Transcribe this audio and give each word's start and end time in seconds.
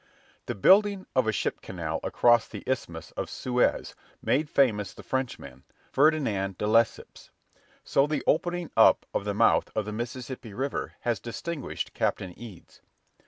The 0.47 0.55
building 0.55 1.05
of 1.15 1.27
a 1.27 1.31
ship 1.31 1.61
canal 1.61 1.99
across 2.03 2.47
the 2.47 2.63
Isthmus 2.65 3.11
of 3.11 3.29
Suez 3.29 3.93
made 4.19 4.49
famous 4.49 4.95
the 4.95 5.03
Frenchman, 5.03 5.63
Ferdinand 5.91 6.57
de 6.57 6.65
Lesseps: 6.65 7.29
so 7.83 8.07
the 8.07 8.23
opening 8.25 8.71
up 8.75 9.05
of 9.13 9.25
the 9.25 9.35
mouth 9.35 9.69
of 9.75 9.85
the 9.85 9.93
Mississippi 9.93 10.55
River 10.55 10.93
has 11.01 11.19
distinguished 11.19 11.93
Captain 11.93 12.33
Eads. 12.35 12.81